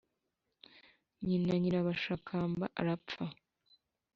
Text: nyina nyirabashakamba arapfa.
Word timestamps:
nyina 1.25 1.53
nyirabashakamba 1.61 2.65
arapfa. 2.79 3.25